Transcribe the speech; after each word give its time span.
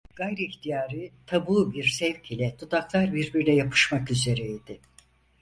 Gayri 0.15 0.43
ihtiyarı, 0.45 1.09
tabu 1.27 1.73
bir 1.73 1.83
sevk 1.87 2.31
ile 2.31 2.55
dudaklar 2.61 3.13
birbirine 3.13 3.55
yapışmak 3.55 4.11
üzere 4.11 4.41
idi. 4.45 4.79